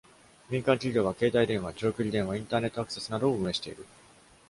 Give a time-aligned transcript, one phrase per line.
[0.49, 3.85] 民間企業は、携帯電話、長距離電話、インターネットアクセスなどを運営している。